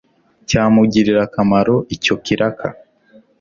[0.47, 2.67] cyamugirira akamaro icyo kiraka